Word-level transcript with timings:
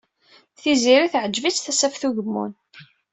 Tiziri 0.61 1.07
teɛjeb-itt 1.13 1.63
Tasaft 1.65 2.01
Ugemmun. 2.07 2.51